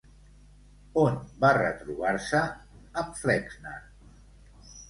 [1.01, 2.41] On va retrobar-se
[3.03, 3.79] amb Flexner?